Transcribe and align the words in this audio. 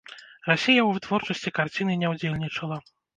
Расія 0.51 0.81
ў 0.85 0.89
вытворчасці 0.95 1.53
карціны 1.57 1.99
не 2.05 2.09
ўдзельнічала. 2.15 2.81